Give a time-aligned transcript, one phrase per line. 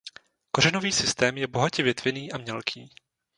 [0.51, 2.89] Kořenový systém je bohatě větvený a mělký.